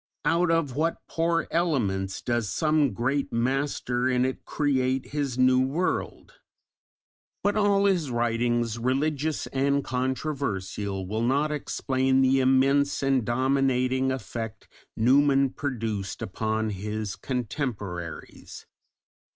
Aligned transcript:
Out 0.25 0.49
of 0.49 0.75
what 0.75 0.97
poor 1.07 1.47
elements 1.51 2.23
does 2.23 2.49
some 2.49 2.91
great 2.91 3.31
master 3.31 4.09
in 4.09 4.25
it 4.25 4.45
create 4.45 5.09
his 5.09 5.37
new 5.37 5.61
world! 5.63 6.39
But 7.43 7.55
all 7.55 7.85
his 7.85 8.09
writings, 8.09 8.79
religious 8.79 9.45
and 9.53 9.83
controversial, 9.83 11.05
will 11.05 11.21
not 11.21 11.51
explain 11.51 12.21
the 12.21 12.39
immense 12.39 13.03
and 13.03 13.23
dominating 13.23 14.11
effect 14.11 14.67
Newman 14.97 15.51
produced 15.51 16.23
upon 16.23 16.71
his 16.71 17.15
contemporaries. 17.15 18.65